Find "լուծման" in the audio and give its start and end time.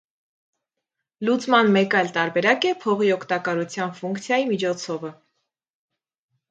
1.29-1.69